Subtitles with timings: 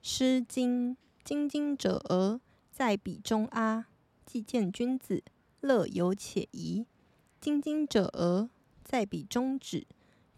[0.00, 0.94] 诗经》：
[1.24, 3.86] 精精者而在彼中阿，
[4.24, 5.22] 既见君子，
[5.60, 6.86] 乐有且宜；
[7.40, 8.48] 精精者而
[8.84, 9.86] 在彼中止，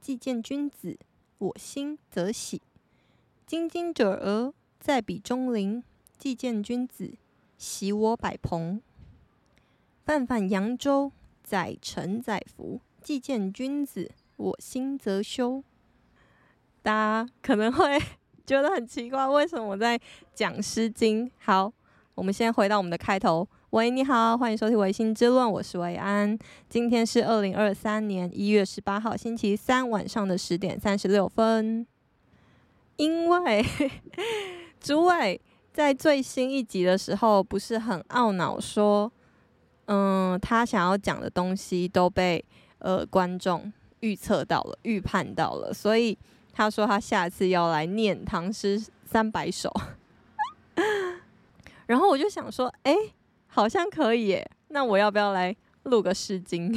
[0.01, 0.99] 既见君子，
[1.39, 2.61] 我心则喜；
[3.47, 5.85] 精精者而在彼中临，
[6.19, 7.15] 既见君子，
[7.59, 8.81] 喜我百朋。
[10.05, 11.13] 泛泛扬州，
[11.45, 15.63] 载沉载浮，既见君子，我心则羞。
[16.83, 18.01] 大家可能会
[18.47, 19.99] 觉得很奇怪，为什么我在
[20.35, 21.27] 讲《诗经》？
[21.39, 21.73] 好，
[22.15, 23.47] 我们先回到我们的开头。
[23.71, 26.37] 喂，你好，欢迎收听《唯心之论》，我是维安。
[26.69, 31.87] 今天是二零二三年一月十八号星期三晚上的十点三十六分。
[32.97, 33.65] 因为
[34.81, 35.41] 诸位
[35.73, 39.11] 在最新一集的时候不是很懊恼说，
[39.87, 42.45] 嗯，他想要讲的东西都被
[42.81, 46.19] 呃观众预测到了、预判到了，所以
[46.53, 49.73] 他说他下次要来念唐诗三百首。
[51.87, 52.95] 然后我就想说，哎。
[53.53, 55.53] 好像可以耶，那我要不要来
[55.83, 56.73] 录个诗经？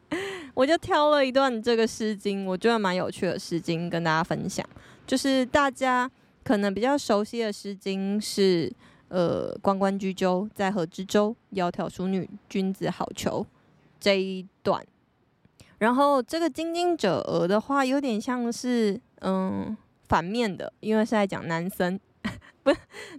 [0.52, 4.62] 我就挑了一段这个诗经，我觉得蛮有趣的诗经跟大家分享。
[5.06, 6.08] 就是大家
[6.44, 8.70] 可能比较熟悉的诗经是，
[9.08, 13.46] 呃，关关雎鸠，在河之洲，窈窕淑女，君子好逑
[13.98, 14.86] 这一段。
[15.78, 19.76] 然后这个精精者而的话，有点像是嗯
[20.08, 21.98] 反面的，因为是在讲男生，
[22.62, 22.72] 不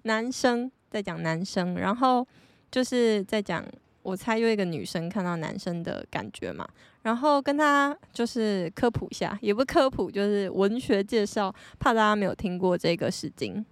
[0.03, 2.27] 男生在讲男生，然后。
[2.71, 3.65] 就是在讲，
[4.03, 6.69] 我猜有一个女生看到男生的感觉嘛，
[7.01, 13.65] 然后跟他就是科普一下，也不科普，就是文学介绍，怕大家没有听过这个诗经。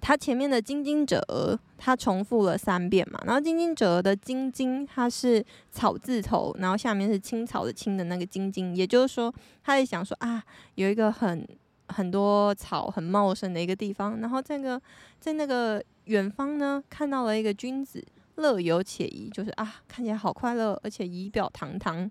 [0.00, 1.20] 它前面的精精者
[1.76, 10.42] 他，重复了三遍嘛，然后精精者的精精，它是草字头，然后下面是青草的青的那个精精，也就是说，他在想说啊，
[10.74, 11.46] 有一个很
[11.88, 14.80] 很多草很茂盛的一个地方，然后这个
[15.18, 15.82] 在那个。
[16.06, 22.10] 远方呢，看到了一个君子，乐游且怡，就是啊，看起来好快乐，而且仪表堂堂。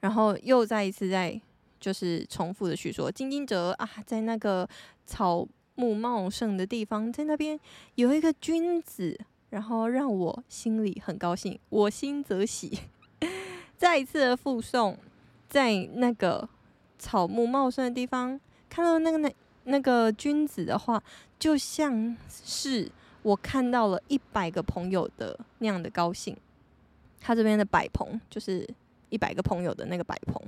[0.00, 1.38] 然后又再一次在
[1.78, 4.66] 就是重复的叙说，精精者啊，在那个
[5.04, 7.58] 草木茂盛的地方，在那边
[7.94, 9.16] 有一个君子，
[9.50, 12.80] 然后让我心里很高兴，我心则喜。
[13.78, 14.96] 再一次的复诵，
[15.48, 16.48] 在那个
[16.98, 19.32] 草木茂盛的地方，看到那个那。
[19.68, 21.02] 那个君子的话，
[21.40, 22.88] 就像是
[23.22, 26.36] 我看到了一百个朋友的那样的高兴。
[27.20, 28.64] 他这边的百朋就是
[29.08, 30.40] 一百个朋友的那个百朋。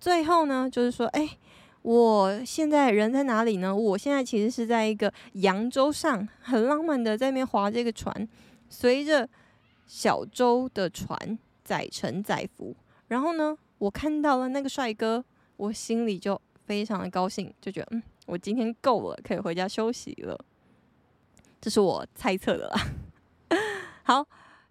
[0.00, 1.38] 最后呢，就是说，哎，
[1.86, 3.72] 我现在人在哪里呢？
[3.72, 8.28] 我现在其实是在一个扬州上，很浪漫的在那边划这个船，
[8.68, 9.28] 随着
[9.86, 12.74] 小舟的船载沉载浮。
[13.06, 15.24] 然后呢，我看到了那个帅哥，
[15.56, 18.02] 我心里就非常的高兴，就觉得嗯。
[18.26, 20.36] 我今天够了，可以回家休息了。
[21.60, 22.80] 这是我猜测的啦。
[24.02, 24.26] 好，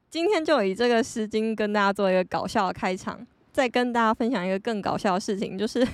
[0.10, 5.88] 今天就以这个诗经跟大家做一个搞笑的开场，再跟大家分享一个更搞笑的事情，就是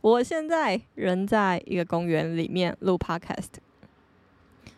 [0.00, 3.48] 我现在人在一个公园里面录 podcast，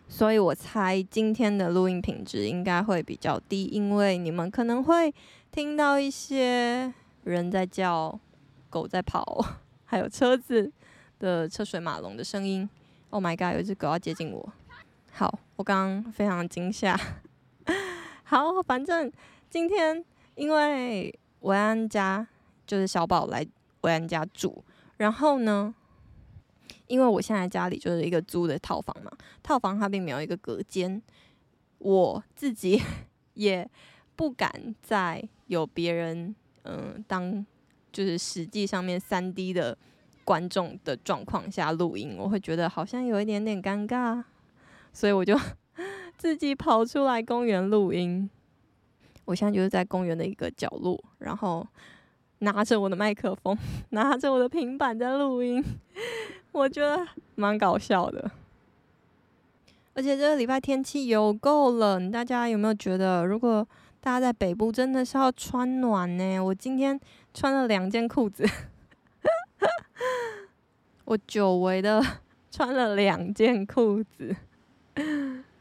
[0.07, 5.13] 所以我猜今天的录音品质应该会比较低，因为你们可能会
[5.51, 8.19] 听到一些人在叫、
[8.69, 9.45] 狗在跑，
[9.85, 10.71] 还有车子。
[11.19, 12.69] 的车水马龙的声音
[13.09, 13.53] ，Oh my god！
[13.55, 14.53] 有一只狗要接近我。
[15.13, 16.99] 好，我刚刚非常惊吓。
[18.25, 19.09] 好，反正
[19.49, 20.03] 今天
[20.35, 22.27] 因为维安家
[22.67, 23.45] 就是小宝来
[23.81, 24.61] 维安家住，
[24.97, 25.73] 然后呢，
[26.87, 29.11] 因为我现在家里就是一个租的套房嘛，
[29.41, 31.01] 套房它并没有一个隔间，
[31.79, 32.81] 我自己
[33.35, 33.69] 也
[34.15, 37.45] 不敢再有别人嗯当
[37.91, 39.77] 就是实际上面三 D 的。
[40.25, 44.23] 观众的状况下录音，我会觉得好像有一点点尴尬，
[44.93, 45.37] 所以我就
[46.17, 48.29] 自己跑出来公园录音。
[49.25, 51.67] 我现在就是在公园的一个角落，然后
[52.43, 53.57] 拿着我的麦克风，
[53.89, 55.63] 拿着我的平板在录音，
[56.51, 57.05] 我觉得
[57.35, 58.29] 蛮搞笑的。
[59.95, 63.65] 而且这个礼拜天气有够冷，大家有没有觉得，如果
[64.01, 66.39] 大家在北部真的是要穿暖呢？
[66.39, 66.99] 我今天
[67.33, 68.45] 穿了两件裤子。
[71.05, 72.01] 我久违的
[72.49, 74.35] 穿了两件裤子。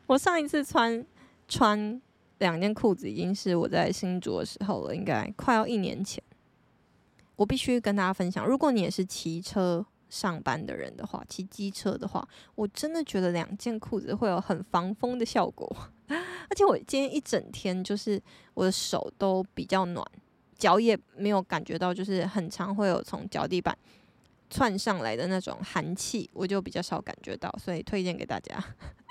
[0.06, 1.04] 我上一次穿
[1.46, 2.00] 穿
[2.38, 6.22] 两件裤子已经是我在新竹的时候了，应该快要一年前。
[7.42, 12.24] 我必须跟大家分享，如果你也是骑车上班的人的话，骑机车的话，
[12.54, 15.68] 我真的觉得两件裤子会有很防风的效果。
[16.08, 18.22] 而且我今天一整天就是
[18.54, 20.06] 我的手都比较暖，
[20.56, 23.76] 脚也没有感觉到，就是很常会有从脚底板。
[24.48, 28.62] 窜上来的那种寒气，我就比较少感觉到，所以推荐给大家。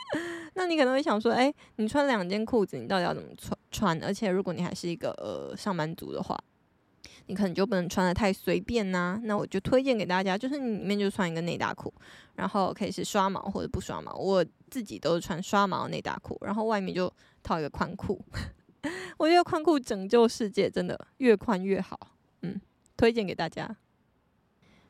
[0.56, 3.57] 那你可能会想说，诶，你穿两件裤子，你到底要怎么穿？
[3.72, 4.04] 穿？
[4.04, 6.38] 而且如果你还是一个呃上班族的话，
[7.27, 11.94] 你可能就不能穿得太随便呐、那我就推荐给大家，就是你里面就穿一个内搭裤，
[12.35, 14.13] 然后可以是刷毛或者不刷毛。
[14.13, 18.23] 我自己都是穿刷毛内搭裤，然后外面就套一个宽裤。
[19.18, 22.00] 我觉得宽裤拯救世界，真的越宽越好。
[22.41, 22.59] 嗯，
[22.97, 23.75] 推荐给大家。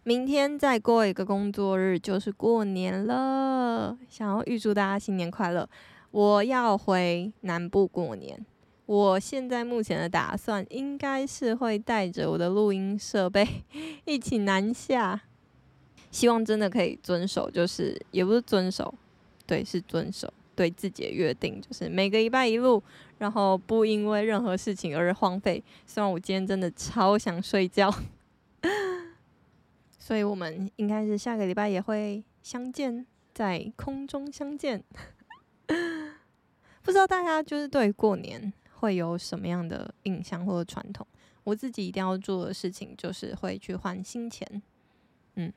[0.03, 5.69] 明天再过一个工作日就是过年了，想要预祝大家新年快乐。
[6.09, 8.43] 我要回南部过年，
[8.85, 13.47] 我现在目前的打算应该是会带着我的录音设备
[14.05, 15.21] 一起南下，
[16.09, 18.93] 希望真的可以遵守，就是也不是遵守，
[19.45, 22.83] 对，是遵守对自己的约定，就是每个礼拜一录，
[23.19, 25.63] 然后不因为任何事情而荒废。
[25.85, 27.93] 虽然我今天真的超想睡觉。
[29.97, 34.83] 所以我们应该是下个礼拜也会相见，在空中相见。
[36.83, 38.51] 不知道大家就是对过年
[38.81, 41.05] 会有什么样的印象或者传统？
[41.43, 44.61] 我自己一定要做的事情就是会去换新钱，
[45.35, 45.53] 嗯，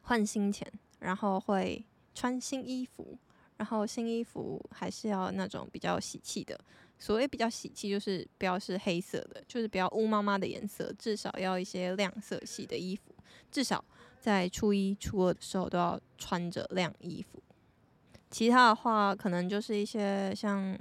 [0.00, 0.66] 换新钱，
[1.00, 1.84] 然后会
[2.14, 3.18] 穿新衣服，
[3.58, 6.58] 然后新衣服还是要那种比较喜气的。
[6.98, 13.14] 所谓比较喜气，就是不要是黑色的，就是比较乌妈妈的颜色，至少要一些亮色系的衣服。
[13.50, 13.84] 至少
[14.18, 17.42] 在初一、初二的时候都要穿着亮衣服。
[18.30, 20.78] 其他的话，可能就是一些像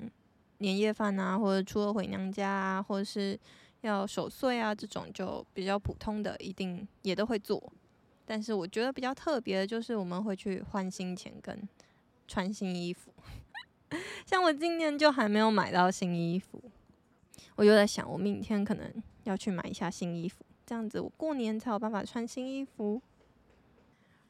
[0.61, 3.37] 年夜饭啊，或者初二回娘家啊，或者是
[3.81, 7.61] 要守岁啊这种，就比较普通的，一定也都会做。
[8.25, 11.67] 但是我觉得比较特别的就是我们会去换新钱跟
[12.27, 13.11] 穿新衣服。
[14.25, 16.61] 像我今年就还没有买到新衣服，
[17.55, 23.01] 我就在想，我明天可能要去买一下新衣服，这样子我过年才有办法穿新衣服。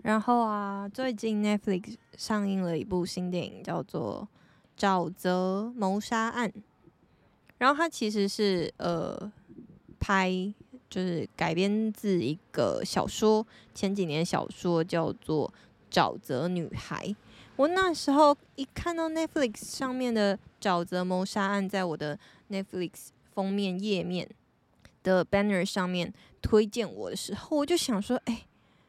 [0.04, 4.28] 然后啊，最近 Netflix 上映了一部新电影，叫做
[4.82, 6.50] 《沼泽谋杀案》，
[7.60, 9.32] 然后它其实是呃
[10.00, 10.32] 拍
[10.90, 13.46] 就是改编自一个小说，
[13.76, 15.54] 前几年小说叫做
[15.96, 17.06] 《沼泽女孩》。
[17.58, 22.18] 我那时候一看到 Netflix 上面的《沼泽谋杀案》在我的
[22.50, 24.28] Netflix 封面页面
[25.04, 26.12] 的 banner 上面
[26.42, 28.48] 推荐我的时候，我就想说：哎，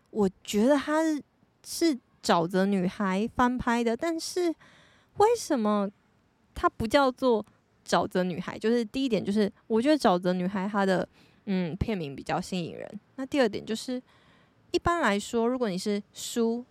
[0.08, 1.02] 我觉得它
[1.62, 4.54] 是《沼泽女孩》翻拍的，但是
[5.18, 5.88] 为什么
[6.54, 7.44] 它不叫做
[7.86, 8.56] 《沼泽女孩》？
[8.58, 11.08] 就是第一点，就是我觉得《沼泽女孩》它的
[11.46, 13.00] 嗯片名比较吸引人。
[13.16, 14.02] 那第二点就是，
[14.70, 16.64] 一般来说，如果你是书。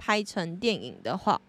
[0.00, 1.40] 拍成电影的话，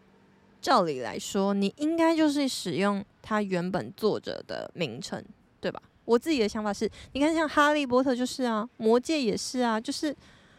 [0.60, 5.24] 照理来说，你应该就是使用它原本作者的名称，
[5.62, 5.80] 对吧？
[6.04, 10.14] 我自己的想法是，你看像《哈利波特》就是啊，《魔戒》也是啊，就是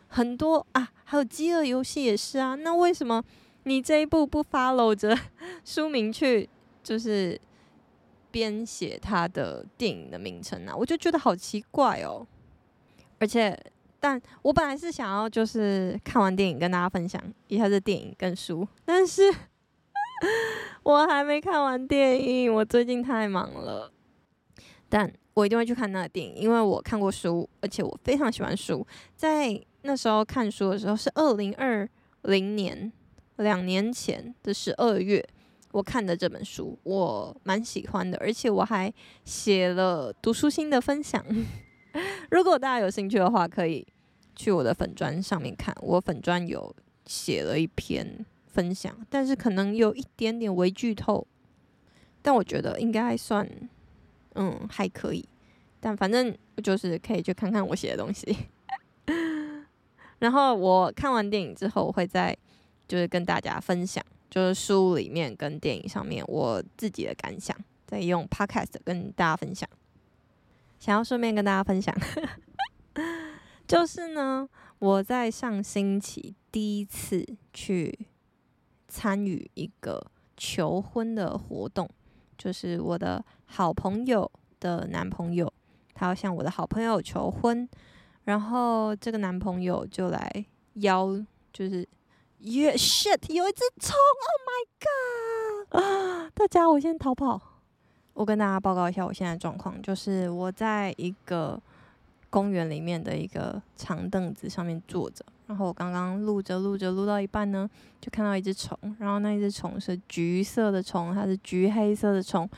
[0.06, 2.54] 很多啊，还有《饥饿游戏》也是啊。
[2.54, 3.20] 那为什么
[3.64, 5.16] 你这一部不 follow 着
[5.64, 6.48] 书名去，
[6.82, 7.40] 就是
[8.30, 10.74] 编写它的电影的名称呢？
[10.76, 12.26] 我就觉得好奇怪哦，
[13.18, 13.58] 而且。
[14.02, 19.30] 但我本来是想要就是看完电影跟大家分享一下这电影跟书，但是
[20.82, 23.92] 我还没看完电影，我最近太忙了。
[24.88, 28.86] 但我一定会去看那个电影，因为我看过书，而且我非常喜欢书。
[29.14, 31.86] 在那时候看书的时候是二零二
[32.22, 32.90] 零年，
[33.42, 35.24] 两年前的十二月，
[35.72, 38.92] 我看的这本书，我蛮喜欢的，而且我还
[39.24, 41.24] 写了读书心得分享。
[42.30, 43.86] 如果大家有兴趣的话，可以
[44.36, 45.74] 去我的粉专上面看。
[45.80, 46.74] 我粉专有
[47.06, 51.26] 写了一篇分享，但是可能有一点点微剧透，
[52.22, 53.48] 但我觉得应该算，
[54.34, 55.28] 嗯，还可以。
[55.80, 58.36] 但反正就是可以去看看我写的东西。
[60.20, 62.36] 然后我看完电影之后，我会再
[62.90, 67.56] 就是跟大家分享，就是书里面跟电影上面我自己的感想，
[67.86, 69.68] 再用 Podcast 跟大家分享。
[70.80, 71.94] 想要顺便跟大家分享，
[73.68, 74.48] 就是呢，
[74.80, 77.96] 我在上星期第一次去
[78.88, 80.04] 参与一个
[80.36, 81.88] 求婚的活动，
[82.36, 84.28] 就是我的好朋友
[84.58, 85.52] 的男朋友，
[85.94, 87.68] 他要向我的好朋友求婚，
[88.24, 90.44] 然后这个男朋友就来
[90.74, 91.86] 邀，就是、
[92.42, 93.94] yeah, shit，有一只虫
[94.28, 95.82] ，Oh my god！
[95.82, 97.40] 啊，大家，我先逃跑。
[98.14, 101.60] 我跟大家报告一下我现在状况，就是我在一个
[102.28, 107.68] 公园里面的一个长凳子上面坐着，然后我刚刚录着录着录到一半呢，
[108.00, 112.48] 就看到一只虫，然后那一只虫是橘色的虫，它是橘黑色的虫，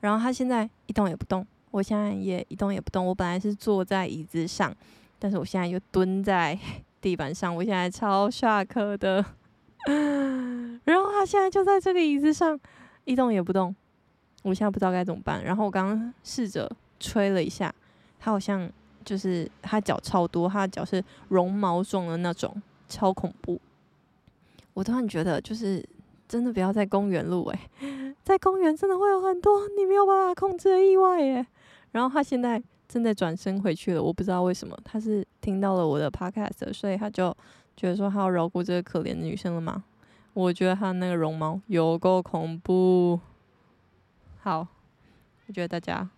[0.00, 4.74] 然后它现在一动也不动，我现在也一动也不动，我本来是坐在椅子上，
[5.18, 6.58] 但是我现在又蹲在
[7.04, 9.22] 地板上，我现在超吓客的。
[10.84, 12.58] 然后他现在就在这个椅子上
[13.04, 13.76] 一动也不动，
[14.42, 15.44] 我现在不知道该怎么办。
[15.44, 17.70] 然后我刚刚试着吹了一下，
[18.18, 18.66] 他好像
[19.04, 23.60] 就是他脚超多，他的脚是绒毛状的那种，超恐怖。
[24.72, 25.86] 我突然觉得，就是
[26.26, 31.46] 真的不要在公园录诶， 在公园真的会有很多你没有办法控制的意外耶。
[31.92, 32.62] 然后他现在。
[32.94, 37.36] 正在转身回去了，我不知道为什么，他是听到了我的 podcast，所以他就
[37.76, 39.82] 觉得说他要饶过这个可怜的女生了吗？
[40.32, 43.18] 我觉得他那个绒毛有够恐怖。
[44.40, 44.68] 好，
[45.48, 46.08] 我觉得大家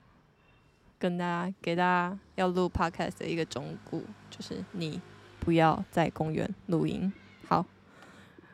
[0.99, 5.00] 跟大家给大家要录 podcast 的一个忠告，就是你
[5.40, 7.11] 不要在公园录音。
[7.49, 7.64] 好，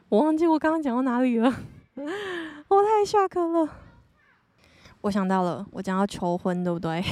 [0.08, 1.52] 我忘记我刚刚讲到哪里了，
[2.68, 3.68] 我太下课了。
[5.00, 7.02] 我想到了，我讲要求婚，对不对？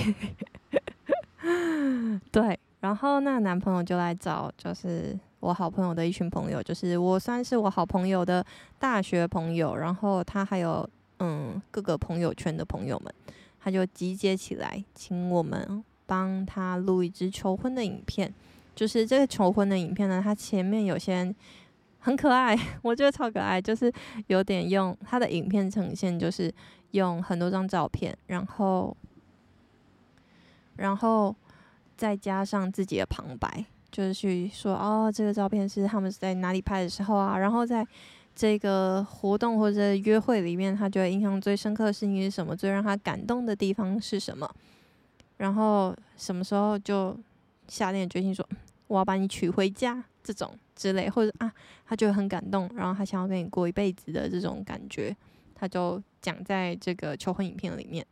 [2.30, 8.44] 对，然后那男朋友就来找，就是我好朋友的一群朋友，就是我算是我好朋友的
[8.78, 13.14] 大学朋友，然后他还有嗯各个朋友圈的朋友们，
[13.60, 18.32] 他就集结起来，请我们帮他录一支求婚的影片。
[18.74, 21.34] 就是这个求婚的影片呢，他前面有些
[21.98, 23.92] 很可爱， 我觉得超可爱，就是
[24.28, 26.52] 有点用他的影片呈现，就是
[26.92, 28.96] 用很多张照片，然后。
[30.76, 31.34] 然后
[32.00, 37.36] 再加上自己的旁白，就是去说哦，这个照片是他们是在哪里拍的时候啊。
[37.36, 37.86] 然后在
[38.34, 42.56] 这个活动或者约会里面，他觉得印象最深刻的事情是什么？
[42.56, 44.50] 最让他感动的地方是什么？
[45.36, 47.14] 然后什么时候就
[47.68, 48.48] 下定决心说
[48.86, 51.52] 我要把你娶回家这种之类，或者啊，
[51.86, 55.14] 他觉得很感动，然后他想要跟你过一辈子的这种感觉，
[55.54, 58.06] 他就讲在这个求婚影片里面。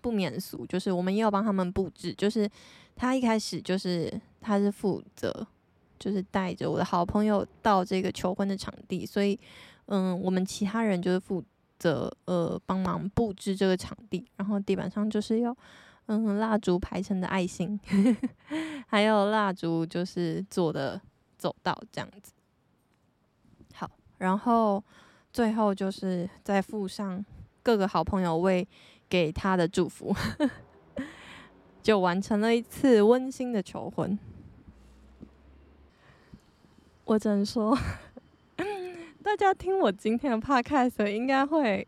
[0.00, 2.12] 不免俗，就是我们也有帮他们布置。
[2.14, 2.50] 就是
[2.94, 5.46] 他一开始就是他是负责，
[5.98, 9.38] 就是带着我的好朋友到这个求婚的场地，所以
[9.86, 11.42] 嗯，我们其他人就是负
[11.78, 14.24] 责呃帮忙布置这个场地。
[14.36, 15.56] 然后地板上就是要
[16.06, 17.78] 嗯蜡烛排成的爱心，
[18.86, 21.00] 还有蜡烛就是做的
[21.38, 22.32] 走道这样子。
[23.74, 24.82] 好，然后
[25.32, 27.24] 最后就是再附上
[27.62, 28.66] 各个好朋友为。
[29.12, 30.16] 给他的祝福，
[31.82, 34.18] 就完成了一次温馨的求婚。
[37.04, 37.76] 我只能说，
[39.22, 41.86] 大家听我今天的 podcast 应该会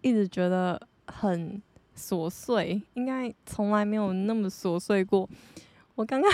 [0.00, 1.62] 一直觉得很
[1.96, 5.28] 琐碎，应该从来没有那么琐碎过。
[5.94, 6.32] 我刚刚，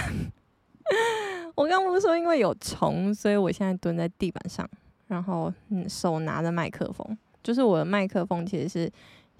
[1.56, 4.68] 我刚不是说因为有虫，所以我现在蹲在地板上，
[5.08, 8.92] 然后嗯，手拿着麦克风，就是我的麦克风其实是。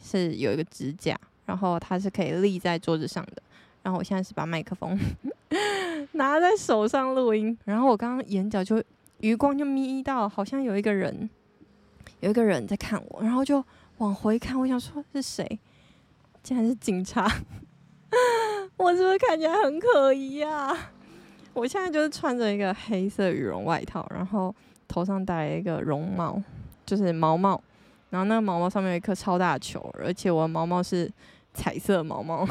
[0.04, 1.16] 是有一个支架，
[1.46, 3.42] 然后它是可以立在桌子上的。
[3.82, 4.98] 然后我现在是把麦克风
[6.12, 8.82] 拿在手上录音，然后我刚刚眼角就
[9.20, 11.28] 余光就眯到，好像有一个人，
[12.20, 13.64] 有一个人在看我，然后就
[13.98, 15.58] 往回看，我想说是谁？
[16.42, 17.30] 竟然是警察！
[18.76, 20.90] 我是不是看起来很可疑啊？
[21.54, 24.54] 我现在就是穿着一个黑色羽绒外套，然后
[24.88, 26.42] 头上戴了一个绒帽，
[26.84, 27.62] 就是毛帽。
[28.10, 31.10] 然后那个毛毛上面有一颗超大球，而且我的毛毛是
[31.54, 32.46] 彩色毛毛。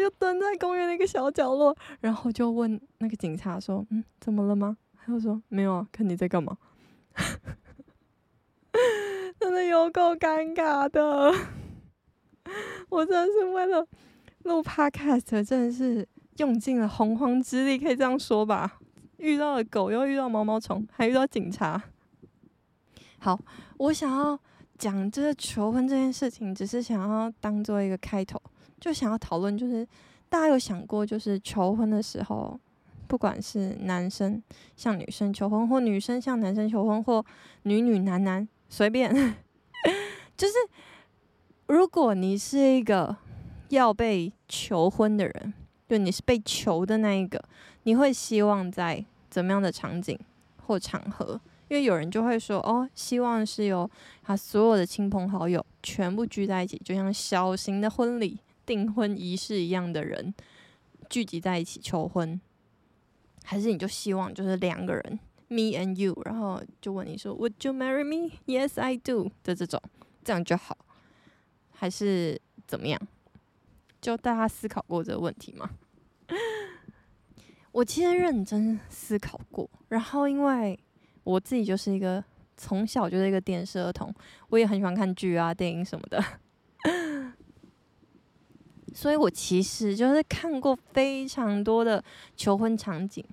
[0.00, 6.56] 就蹲在公园的一个小角落，然后就问那个警察说：“嗯，怎么了吗？”他就说：“没有啊，看你在干嘛。
[9.38, 11.34] ”真的有够尴尬的。
[12.88, 13.86] 我真的是为了
[14.42, 16.06] 录 Podcast，真的是
[16.38, 18.78] 用尽了洪荒之力，可以这样说吧？
[19.18, 21.82] 遇到了狗，又遇到毛毛虫，还遇到警察。
[23.18, 23.38] 好，
[23.78, 24.38] 我想要
[24.78, 28.40] 讲这个求婚这件事情，只是想要当做一个开头，
[28.80, 29.86] 就想要讨论，就是
[30.28, 32.58] 大家有想过，就是求婚的时候，
[33.06, 34.42] 不管是男生
[34.76, 37.24] 向女生求婚，或女生向男生求婚，或
[37.64, 39.12] 女女男男随便，
[40.36, 40.54] 就是
[41.66, 43.16] 如果你是一个
[43.68, 45.54] 要被求婚的人，
[45.88, 47.42] 就你是被求的那一个，
[47.82, 50.18] 你会希望在怎么样的场景
[50.66, 51.40] 或场合？
[51.68, 53.88] 因为有人就会说，哦，希望是由
[54.22, 60.32] 他所有的亲朋好友全部聚在一起，就像小型的婚礼、订婚仪式一样的人
[61.08, 62.40] 聚集在一起求婚，
[63.42, 68.36] 还是你就希望就是两个人，me and you，然后就问你说，Would you marry me?
[68.46, 69.82] Yes, I do 的这种，
[70.22, 70.78] 这样就好，
[71.72, 73.00] 还是怎么样？
[74.00, 75.70] 就大家思考过这个问题吗？
[77.72, 80.78] 我其实认真思考过，然后因为。
[81.22, 82.24] 我自己就是一个
[82.56, 84.12] 从小就是一个电视儿童，
[84.48, 86.20] 我也很喜欢看剧啊、电影什么的。
[88.92, 92.02] 所以我其实就是看过非常多的
[92.36, 93.24] 求婚场景，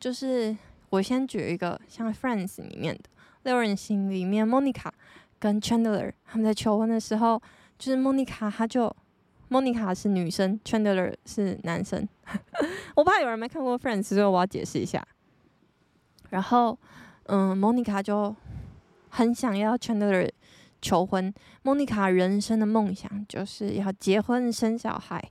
[0.00, 0.56] 就是
[0.90, 3.02] 我先举一个像《Friends》里面的
[3.44, 4.90] 六人行里面，Monica
[5.38, 7.40] 跟 Chandler 他们在求婚的时候，
[7.78, 8.94] 就是 Monica 她就
[9.50, 12.08] Monica 是女生，Chandler 是男生。
[12.96, 15.06] 我怕有人没看过《Friends》，所以我要解释一下。
[16.30, 16.76] 然后，
[17.26, 18.34] 嗯，Monica 就
[19.10, 20.30] 很想要 Chandler。
[20.80, 25.22] 求婚，莫妮卡人生的梦想就是要结婚生小孩，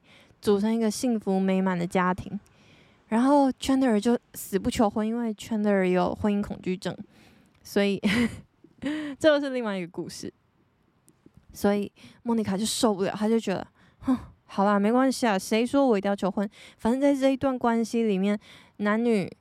[0.42, 2.40] 组成一个幸福美满的家庭。
[3.08, 6.96] 然后 Chandler 就死不求婚，因为 Chandler 有婚姻恐惧症，
[7.64, 8.02] 所以
[9.20, 10.34] 这又是另外一个故事。
[11.54, 11.92] 所以
[12.24, 13.66] 莫妮卡就受不了，她就觉得，
[14.00, 16.50] 哼，好啦，没关系啊，谁说我一定要求婚？
[16.78, 18.38] 反正在这一段关系里面，
[18.78, 19.32] 男女。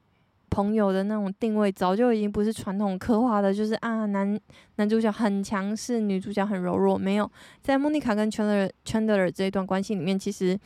[0.55, 4.39] 朋友的那种定位早就已经不是传统刻画的，就是啊，男
[4.77, 6.97] 男主角很强势，女主角很柔弱。
[6.97, 7.29] 没有，
[7.61, 10.57] 在莫妮卡跟 Chandler Chandler 这一段关系里面，其实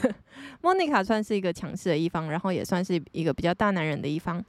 [0.60, 4.44] 莫妮卡算是一个强势的一方，然后也算是一个比较大男人的一方。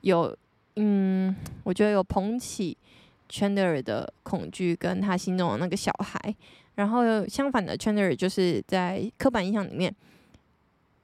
[0.00, 0.36] 有，
[0.74, 2.76] 嗯，我觉得有捧起
[3.30, 6.34] Chandler 的恐惧跟他心中的那个小孩，
[6.74, 9.94] 然后相反的 Chandler 就是在刻板印象里面。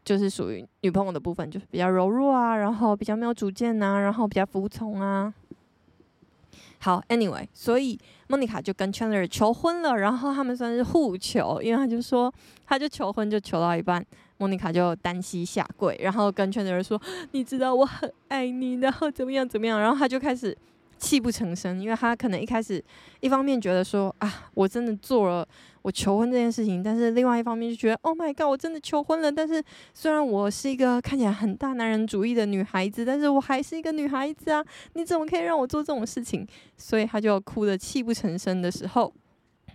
[0.05, 5.33] 就是属于女朋友的部分，就是比较柔弱啊，然后比较没有主见呐、啊，然后比较服从啊。
[6.79, 12.33] 好，Anyway，所以莫妮卡就跟 Chandler 求婚了，然后他们算是互求，因为他就说，
[12.67, 14.05] 他就求婚就求到一半，
[14.39, 20.57] 莫妮卡就单膝下跪，然后跟 Chandler 说：“你知道我很爱你，然后怎么样怎么样。”然后他就开始。
[21.03, 22.83] 泣不成声，因为他可能一开始
[23.19, 25.47] 一方面觉得说啊，我真的做了
[25.83, 29.31] 我求婚这件事情，但是另外一方面就觉得，Oh my god，我真的求婚了。
[29.33, 29.61] 但是
[29.93, 36.47] 虽然我是一个看起来很大男人主义的女孩子，但是我还是一个女孩子啊，你怎么可以让我做这种事情？
[36.77, 39.13] 所以他就哭得泣不成声的时候，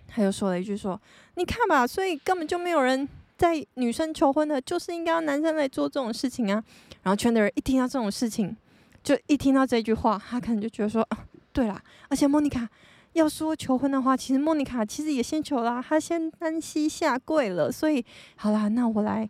[0.06, 0.98] 他就说了一句说，
[1.34, 3.06] 你看吧，所以根本就没有人
[3.36, 6.64] 在女生求婚的，就是应该要男生来做这种事情啊。
[7.02, 8.56] 然后圈的人一听到这种事情。
[9.02, 11.18] 就一听到这句话，他可能就觉得说，啊，
[11.52, 12.68] 对啦，而且莫妮卡
[13.14, 18.04] 要说求婚的话，其实莫妮卡其实也先求啦，她先单膝下跪了，所以
[18.36, 19.28] 好啦，那我来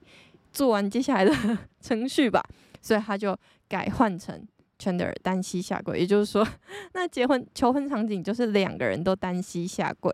[0.53, 2.43] 做完接下来的程序吧，
[2.83, 4.43] 所以他就改换成
[4.79, 6.47] Chandler 单膝下跪，也就是说，
[6.95, 10.13] 那结婚求婚场景就是两个人都单膝下跪，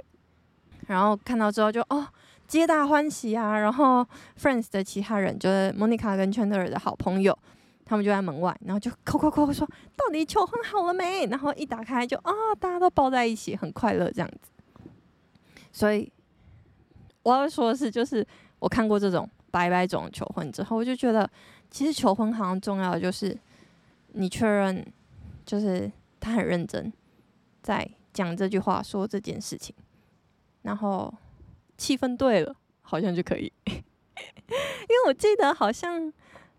[0.88, 2.06] 然后看到之后就哦，
[2.46, 4.06] 皆大欢喜啊，然后
[4.38, 7.36] Friends 的其他人就是莫妮卡跟 Chandler 的好朋友。
[7.86, 14.88] 他们就在门外，然后就扣扣扣说：“到底求婚好了没？”然后一打开就啊，大家都抱在一起，很快乐这样子。
[15.70, 16.10] 所以
[17.22, 18.26] 我要说的是，就是
[18.58, 21.30] 我看过这种百百种求婚之后，我就觉得，
[21.70, 23.36] 其实求婚好像重要的就是
[24.12, 24.84] 你确认，
[25.44, 26.90] 就是他很认真
[27.62, 29.74] 在讲这句话，说这件事情，
[30.62, 31.12] 然后
[31.76, 33.52] 气氛对了，好像就可以。
[33.66, 36.10] 因为我记得好像。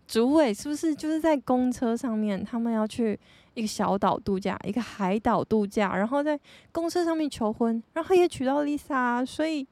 [0.06, 2.44] 主委是不是就是在公车上面？
[2.44, 3.18] 他们要去
[3.54, 6.38] 一个小岛度假，一个海岛度假，然后在
[6.70, 9.66] 公车上面求婚，然后也娶到 Lisa，所以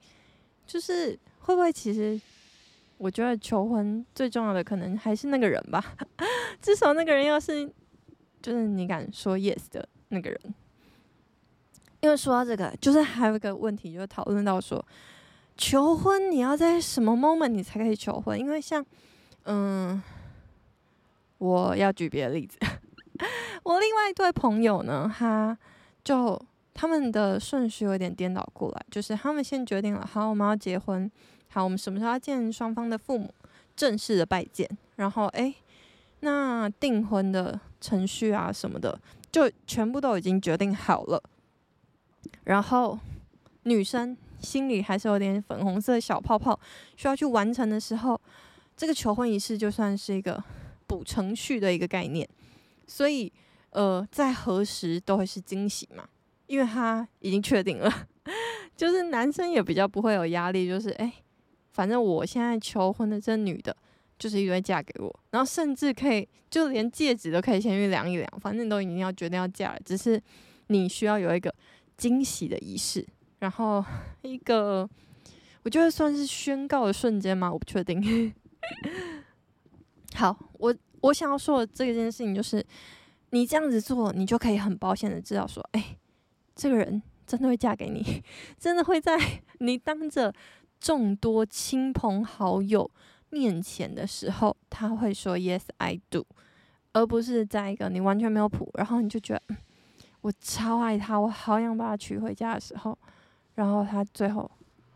[0.66, 2.20] 就是会不会其实，
[2.98, 5.94] 我觉得求婚最重要的可能还是那个人吧，
[6.60, 7.70] 至少那个人要是
[8.42, 10.40] 就是你敢说 yes 的那个人。
[12.00, 14.84] 因为说到这个，就是还有一个问题，就是讨论到说，
[15.56, 18.36] 求婚你要在什么 moment 你才可以求婚？
[18.36, 18.84] 因为像
[19.44, 20.02] 嗯。
[21.44, 22.56] 我要举别的例子，
[23.64, 25.56] 我另外一对朋友呢，他
[26.02, 26.40] 就
[26.72, 31.10] 他们的顺序有点颠倒过来，就是他们先决定了，好，我们要结婚，
[31.50, 33.34] 好，我们什么时候要见双方的父母，
[33.76, 35.54] 正式的拜见，然后诶，
[36.20, 38.98] 那订婚的程序啊什么的，
[39.30, 41.22] 就全部都已经决定好了，
[42.44, 42.98] 然后
[43.64, 46.58] 女生心里还是有点粉红色小泡泡，
[46.96, 48.18] 需要去完成的时候，
[48.74, 50.42] 这个求婚仪式就算是一个。
[50.86, 52.28] 补程序的一个概念，
[52.86, 53.32] 所以
[53.70, 56.08] 呃，在何时都会是惊喜嘛，
[56.46, 58.06] 因为他已经确定了，
[58.76, 61.12] 就是男生也比较不会有压力，就是哎，
[61.72, 63.76] 反正我现在求婚的这女的，
[64.18, 70.22] 就是因为嫁给我，然后甚至可以就连戒指都可以先去量一量，反正都已经要决定要嫁了，只是
[70.68, 71.52] 你需要有一个
[71.96, 73.04] 惊喜的仪式，
[73.40, 73.84] 然后
[74.22, 74.88] 一个
[75.62, 78.32] 我觉得算是宣告的瞬间吗，我不确定。
[80.14, 82.64] 好，我我想要说的这件事情就是，
[83.30, 85.96] 你这样子做，你就可以很保险的知道说，哎、
[86.54, 88.22] 这个人真的会嫁给你，
[88.56, 89.18] 真的会在
[89.58, 90.32] 你当着
[90.78, 92.88] 众多亲朋好友
[93.30, 96.24] 面前的时候，他会说 Yes I do，
[96.92, 99.56] 而不是在一个你完全没有谱，然后你就觉得
[100.20, 102.96] 我超爱他，我好想把他娶回家的时候，
[103.56, 104.48] 然后他最后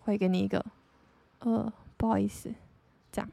[0.03, 0.65] 会给你一个
[1.41, 2.55] 呃不好意思，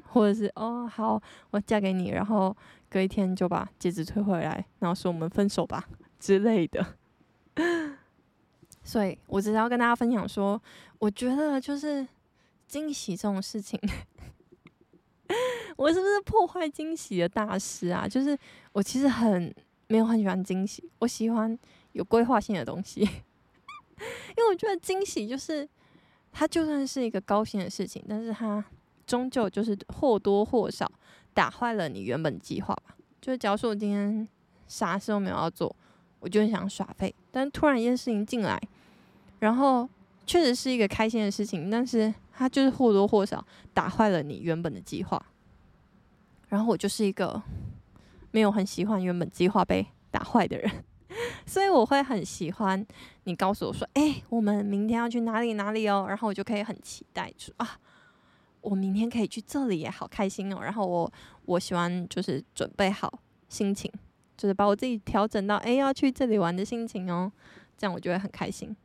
[0.07, 1.21] 或者是哦，好，
[1.51, 2.55] 我嫁给你，然后
[2.89, 5.87] 隔一天就把戒指退回来，然后说我们分手吧
[6.19, 6.85] 之类的。
[8.83, 10.61] 所以我只是要跟大家分享说，
[10.99, 12.07] 我觉得就是
[12.67, 13.79] 惊喜这种事情，
[15.75, 18.07] 我是不是破坏惊喜的大师啊？
[18.07, 18.37] 就是
[18.71, 19.53] 我其实很
[19.87, 21.57] 没有很喜欢惊喜，我喜欢
[21.93, 23.01] 有规划性的东西，
[24.37, 25.67] 因为我觉得惊喜就是。
[26.37, 28.61] 它就算是一个高兴的事情，但是它
[29.05, 30.89] 终究就是或多或少
[31.33, 32.95] 打坏了你原本计划吧。
[33.21, 34.27] 就是假如说我今天
[34.67, 35.75] 啥事都没有要做，
[36.19, 38.61] 我就很想耍废，但突然一件事情进来，
[39.39, 39.87] 然后
[40.25, 45.23] 确实是一个开心的事情，但是它就是或多或少打坏了你原本的计划。
[46.49, 47.41] 然后我就是一个
[48.31, 50.71] 没有很喜欢原本计划被打坏的人。
[51.45, 52.85] 所以我会很喜欢
[53.23, 57.79] 你告诉我说：“哎、我们明天要去哪里哪里哦。”然后我就可以很期待说：“啊，
[58.69, 61.11] 我明天可以去这里也好开心哦。”然后我
[61.45, 63.91] 我喜欢就是准备好心情，
[64.35, 67.31] 就是把我自己调整到哎、要去这里玩的心情哦，
[67.77, 68.75] 这样我就会很开心。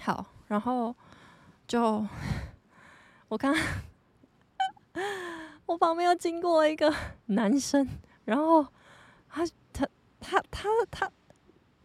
[0.00, 0.94] 好，然后
[1.66, 2.06] 就
[3.28, 3.54] 我看
[5.66, 6.94] 我旁边又经过一个
[7.26, 7.88] 男生，
[8.24, 8.66] 然后
[9.28, 9.88] 他他
[10.20, 11.10] 他他他。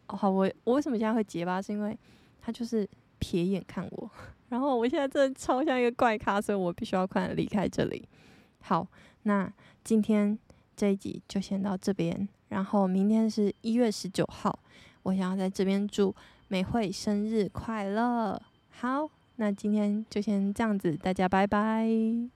[0.08, 1.60] 哦，好，我我为什么现在会结巴？
[1.60, 1.97] 是因为
[2.39, 2.88] 他就是
[3.19, 4.10] 瞥眼看我，
[4.49, 8.08] 然后我现在真的超像一个怪咖，所以我必须要快点离开这里。
[8.62, 8.88] 好，
[9.23, 9.51] 那
[9.84, 10.38] 今天
[10.75, 14.58] 这一集就先到这边，然后明天是一月十九号，
[15.03, 16.15] 我想要在这边祝
[16.47, 18.41] 美惠生日快乐。
[18.69, 22.35] 好，那今天就先这样子，大家拜拜。